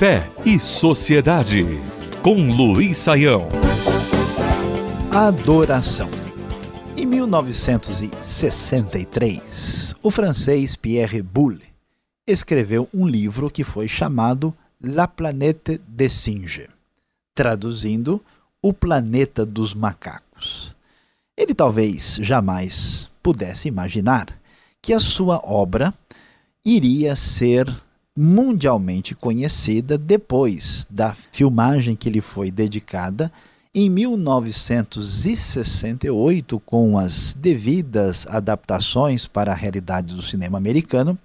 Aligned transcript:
Fé 0.00 0.24
e 0.46 0.58
Sociedade, 0.58 1.62
com 2.22 2.50
Luiz 2.50 2.96
Saião. 2.96 3.50
Adoração. 5.12 6.08
Em 6.96 7.04
1963, 7.04 9.94
o 10.02 10.10
francês 10.10 10.74
Pierre 10.74 11.20
Boulle 11.20 11.66
escreveu 12.26 12.88
um 12.94 13.06
livro 13.06 13.50
que 13.50 13.62
foi 13.62 13.86
chamado 13.86 14.54
La 14.82 15.06
Planète 15.06 15.78
des 15.86 16.14
Singes, 16.14 16.68
traduzindo 17.34 18.22
O 18.62 18.72
Planeta 18.72 19.44
dos 19.44 19.74
Macacos. 19.74 20.74
Ele 21.36 21.52
talvez 21.52 22.18
jamais 22.22 23.10
pudesse 23.22 23.68
imaginar 23.68 24.28
que 24.80 24.94
a 24.94 24.98
sua 24.98 25.42
obra 25.44 25.92
iria 26.64 27.14
ser 27.14 27.70
mundialmente 28.16 29.14
conhecida 29.14 29.96
depois 29.96 30.84
da 30.90 31.14
filmagem 31.32 31.94
que 31.94 32.10
lhe 32.10 32.20
foi 32.20 32.50
dedicada 32.50 33.30
em 33.72 33.88
1968, 33.88 36.58
com 36.60 36.98
as 36.98 37.34
devidas 37.34 38.26
adaptações 38.26 39.28
para 39.28 39.52
a 39.52 39.54
realidade 39.54 40.12
do 40.14 40.22
cinema 40.22 40.58
americano, 40.58 41.16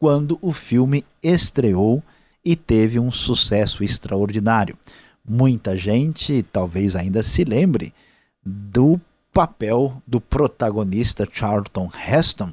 quando 0.00 0.36
o 0.42 0.50
filme 0.52 1.04
estreou 1.22 2.02
e 2.44 2.56
teve 2.56 2.98
um 2.98 3.12
sucesso 3.12 3.84
extraordinário. 3.84 4.76
Muita 5.24 5.76
gente 5.76 6.44
talvez 6.52 6.96
ainda 6.96 7.22
se 7.22 7.44
lembre 7.44 7.94
do 8.44 9.00
papel 9.32 10.02
do 10.04 10.20
protagonista 10.20 11.24
Charlton 11.30 11.88
Heston, 12.08 12.52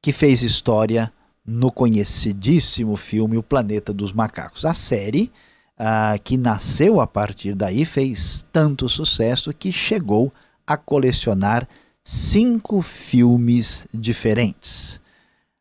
que 0.00 0.12
fez 0.12 0.40
história 0.40 1.12
no 1.48 1.72
conhecidíssimo 1.72 2.94
filme 2.94 3.38
O 3.38 3.42
Planeta 3.42 3.90
dos 3.90 4.12
Macacos. 4.12 4.66
A 4.66 4.74
série, 4.74 5.32
uh, 5.80 6.20
que 6.22 6.36
nasceu 6.36 7.00
a 7.00 7.06
partir 7.06 7.54
daí, 7.54 7.86
fez 7.86 8.46
tanto 8.52 8.86
sucesso 8.86 9.50
que 9.54 9.72
chegou 9.72 10.30
a 10.66 10.76
colecionar 10.76 11.66
cinco 12.04 12.82
filmes 12.82 13.86
diferentes. 13.94 15.00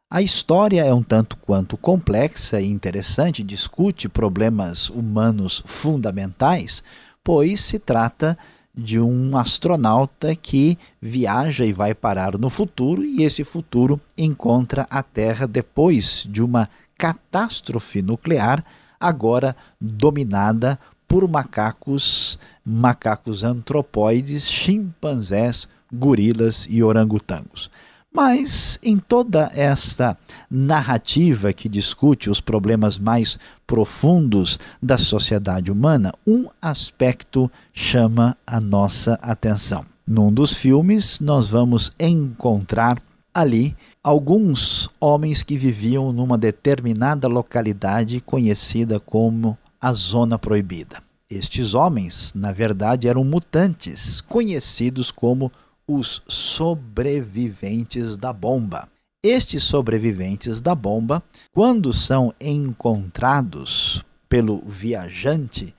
A 0.10 0.22
história 0.22 0.84
é 0.84 0.94
um 0.94 1.04
tanto 1.04 1.38
quanto 1.38 1.78
complexa 1.78 2.60
e 2.60 2.70
interessante, 2.70 3.42
discute 3.42 4.10
problemas 4.10 4.90
humanos 4.90 5.64
fundamentais, 5.66 6.84
pois 7.24 7.62
se 7.62 7.80
trata 7.80 8.34
de 8.34 8.57
um 9.00 9.36
astronauta 9.36 10.36
que 10.36 10.78
viaja 11.02 11.66
e 11.66 11.74
vai 11.74 11.96
parar 11.96 12.38
no 12.38 12.50
futuro, 12.50 13.04
e 13.04 13.24
esse 13.24 13.44
futuro 13.44 14.00
encontra 14.16 14.86
a 14.90 15.02
Terra 15.02 15.48
depois 15.48 16.28
de 16.30 16.44
uma 16.44 16.70
catástrofe 16.98 18.02
nuclear, 18.02 18.64
agora 19.00 19.56
dominada 19.82 20.80
por 21.08 21.28
macacos, 21.28 22.38
macacos 22.64 23.44
antropóides, 23.44 24.48
chimpanzés, 24.50 25.68
gorilas 25.92 26.68
e 26.70 26.84
orangotangos. 26.84 27.72
Mas 28.14 28.80
em 28.82 28.98
toda 28.98 29.52
esta 29.54 30.18
narrativa 30.50 31.54
que 31.54 31.70
discute 31.70 32.30
os 32.30 32.42
problemas 32.42 32.98
mais 32.98 33.38
profundos 33.66 34.60
da 34.82 34.98
sociedade 34.98 35.72
humana, 35.72 36.12
um 36.26 36.48
aspecto 36.62 37.52
chama 37.74 38.38
a 38.46 38.60
nossa 38.60 39.20
atenção. 39.22 39.86
Num 40.06 40.34
dos 40.34 40.54
filmes, 40.54 41.20
nós 41.20 41.50
vamos 41.50 41.92
encontrar 42.00 43.02
ali 43.34 43.76
alguns 44.04 44.90
homens 45.00 45.44
que 45.44 45.58
viviam 45.58 46.12
numa 46.12 46.38
determinada 46.38 47.28
localidade 47.28 48.20
conhecida 48.22 49.00
como 49.00 49.58
a 49.80 49.94
Zona 49.94 50.40
Proibida. 50.40 51.04
Estes 51.30 51.74
homens, 51.74 52.34
na 52.34 52.54
verdade, 52.54 53.08
eram 53.08 53.24
mutantes, 53.24 54.22
conhecidos 54.22 55.12
como 55.12 55.52
os 55.88 56.22
sobreviventes 56.28 58.18
da 58.18 58.34
bomba. 58.34 58.90
Estes 59.24 59.64
sobreviventes 59.64 60.60
da 60.62 60.76
bomba, 60.76 61.24
quando 61.52 61.94
são 61.94 62.34
encontrados 62.40 64.04
pelo 64.30 64.62
viajante 64.66 65.74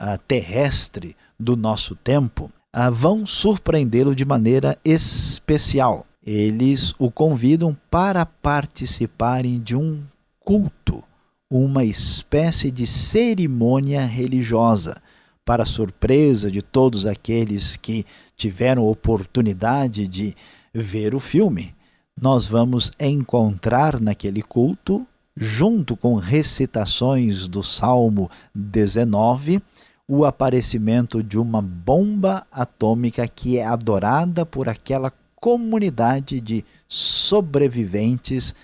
uh, 0.00 0.18
terrestre 0.26 1.14
do 1.38 1.56
nosso 1.56 1.94
tempo, 1.94 2.50
uh, 2.74 2.90
vão 2.90 3.26
surpreendê-lo 3.26 4.16
de 4.16 4.24
maneira 4.24 4.78
especial. 4.84 6.06
Eles 6.24 6.94
o 6.98 7.10
convidam 7.10 7.76
para 7.90 8.24
participarem 8.24 9.60
de 9.60 9.76
um 9.76 10.02
culto, 10.38 11.04
uma 11.50 11.84
espécie 11.84 12.70
de 12.70 12.86
cerimônia 12.86 14.04
religiosa 14.04 15.00
para 15.44 15.64
surpresa 15.64 16.50
de 16.50 16.62
todos 16.62 17.06
aqueles 17.06 17.76
que 17.76 18.04
tiveram 18.36 18.86
oportunidade 18.86 20.06
de 20.06 20.34
ver 20.72 21.14
o 21.14 21.20
filme, 21.20 21.74
nós 22.20 22.46
vamos 22.46 22.92
encontrar 23.00 24.00
naquele 24.00 24.42
culto, 24.42 25.06
junto 25.36 25.96
com 25.96 26.16
recitações 26.16 27.48
do 27.48 27.62
Salmo 27.62 28.30
19, 28.54 29.62
o 30.06 30.24
aparecimento 30.24 31.22
de 31.22 31.38
uma 31.38 31.62
bomba 31.62 32.46
atômica 32.50 33.26
que 33.26 33.58
é 33.58 33.64
adorada 33.64 34.44
por 34.44 34.68
aquela 34.68 35.12
comunidade 35.36 36.40
de 36.40 36.64
sobreviventes 36.88 38.54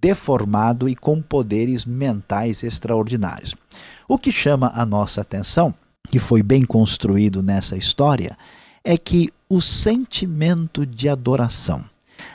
deformado 0.00 0.88
e 0.88 0.96
com 0.96 1.22
poderes 1.22 1.84
mentais 1.84 2.62
extraordinários. 2.62 3.54
O 4.08 4.18
que 4.18 4.32
chama 4.32 4.72
a 4.74 4.84
nossa 4.84 5.20
atenção 5.20 5.74
que 6.08 6.18
foi 6.18 6.42
bem 6.42 6.64
construído 6.64 7.42
nessa 7.42 7.76
história 7.76 8.36
é 8.84 8.96
que 8.96 9.30
o 9.48 9.60
sentimento 9.60 10.84
de 10.84 11.08
adoração, 11.08 11.84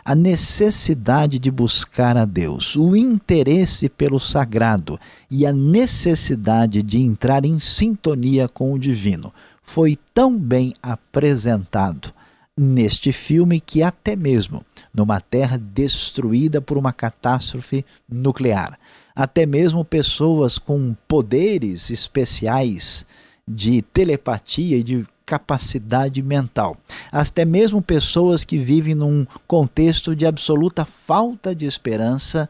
a 0.04 0.16
necessidade 0.16 1.38
de 1.38 1.52
buscar 1.52 2.18
a 2.18 2.26
Deus, 2.26 2.76
o 2.76 2.96
interesse 2.96 3.88
pelo 3.88 4.20
sagrado 4.20 5.00
e 5.30 5.46
a 5.46 5.54
necessidade 5.54 6.82
de 6.82 7.00
entrar 7.00 7.46
em 7.46 7.60
sintonia 7.60 8.50
com 8.50 8.74
o 8.74 8.80
divino 8.80 9.34
foi 9.62 9.98
tão 10.14 10.38
bem 10.38 10.74
apresentado 10.82 12.12
neste 12.58 13.14
filme 13.14 13.62
que 13.62 13.84
até 13.84 14.16
mesmo 14.16 14.66
numa 14.94 15.22
terra 15.22 15.58
destruída 15.58 16.60
por 16.60 16.78
uma 16.78 16.92
catástrofe 16.92 17.86
nuclear, 18.10 18.78
até 19.16 19.46
mesmo 19.46 19.86
pessoas 19.86 20.58
com 20.58 20.96
poderes 21.08 21.90
especiais 21.90 23.06
de 23.50 23.82
telepatia 23.82 24.78
e 24.78 24.84
de 24.84 25.06
capacidade 25.26 26.22
mental. 26.22 26.78
Até 27.12 27.44
mesmo 27.44 27.82
pessoas 27.82 28.44
que 28.44 28.58
vivem 28.58 28.94
num 28.94 29.26
contexto 29.48 30.16
de 30.16 30.26
absoluta 30.26 30.86
falta 30.86 31.56
de 31.56 31.66
esperança 31.66 32.48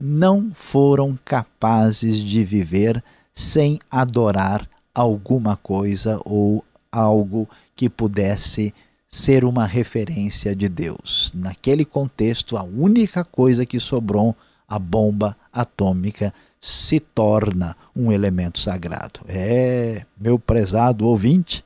não 0.00 0.50
foram 0.52 1.18
capazes 1.24 2.18
de 2.18 2.42
viver 2.42 3.02
sem 3.32 3.78
adorar 3.90 4.68
alguma 4.94 5.56
coisa 5.56 6.20
ou 6.24 6.64
algo 6.90 7.48
que 7.76 7.88
pudesse 7.88 8.74
ser 9.08 9.44
uma 9.44 9.66
referência 9.66 10.54
de 10.54 10.68
Deus. 10.68 11.32
Naquele 11.34 11.84
contexto, 11.84 12.56
a 12.56 12.62
única 12.62 13.24
coisa 13.24 13.66
que 13.66 13.80
sobrou, 13.80 14.36
a 14.68 14.78
bomba 14.78 15.36
atômica, 15.52 16.32
se 16.60 17.00
torna 17.00 17.76
um 17.96 18.12
elemento 18.12 18.58
sagrado. 18.58 19.20
É, 19.26 20.04
meu 20.20 20.38
prezado 20.38 21.06
ouvinte, 21.06 21.64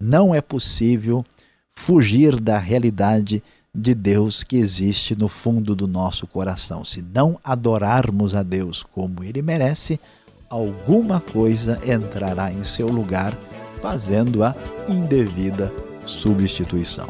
não 0.00 0.34
é 0.34 0.40
possível 0.40 1.22
fugir 1.70 2.40
da 2.40 2.58
realidade 2.58 3.42
de 3.74 3.94
Deus 3.94 4.42
que 4.42 4.56
existe 4.56 5.14
no 5.14 5.28
fundo 5.28 5.74
do 5.76 5.86
nosso 5.86 6.26
coração. 6.26 6.84
Se 6.84 7.02
não 7.02 7.38
adorarmos 7.44 8.34
a 8.34 8.42
Deus 8.42 8.82
como 8.82 9.22
ele 9.22 9.42
merece, 9.42 10.00
alguma 10.48 11.20
coisa 11.20 11.78
entrará 11.86 12.50
em 12.50 12.64
seu 12.64 12.88
lugar, 12.88 13.38
fazendo 13.80 14.42
a 14.42 14.54
indevida 14.88 15.72
substituição. 16.04 17.08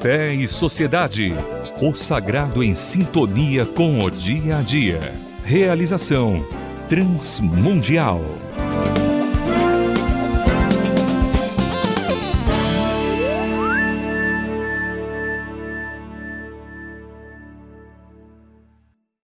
Fé 0.00 0.34
e 0.34 0.46
Sociedade 0.46 1.32
o 1.86 1.94
sagrado 1.94 2.64
em 2.64 2.74
sintonia 2.74 3.66
com 3.66 4.02
o 4.02 4.10
dia 4.10 4.56
a 4.56 4.62
dia. 4.62 5.12
Realização 5.44 6.42
Transmundial. 6.88 8.43